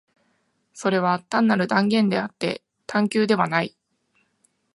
[0.73, 3.77] それは単なる断言であって探求ではない。